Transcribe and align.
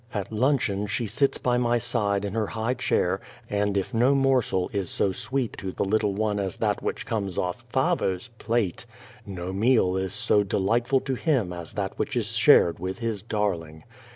At 0.15 0.31
luncheon 0.31 0.87
she 0.87 1.05
sits 1.05 1.37
at 1.45 1.59
my 1.61 1.77
side 1.77 2.25
in 2.25 2.33
her 2.33 2.47
high 2.47 2.73
chair, 2.73 3.21
and 3.51 3.77
if 3.77 3.93
no 3.93 4.15
morsel 4.15 4.67
is 4.73 4.89
so 4.89 5.11
sweet 5.11 5.55
to 5.59 5.71
the 5.71 5.85
little 5.85 6.15
one 6.15 6.39
as 6.39 6.57
that 6.57 6.81
which 6.81 7.05
comes 7.05 7.37
off" 7.37 7.63
FaVer's" 7.71 8.29
plate, 8.39 8.87
no 9.27 9.53
meal 9.53 9.95
is 9.95 10.11
so 10.11 10.41
delightful 10.41 11.01
to 11.01 11.13
him 11.13 11.53
as 11.53 11.73
that 11.73 11.99
which 11.99 12.15
is 12.15 12.31
shared 12.35 12.79
with 12.79 12.95
ii 12.95 12.95
The 12.95 12.95
Child 12.95 12.95
Face 12.95 13.05
his 13.05 13.21
darling. 13.21 13.83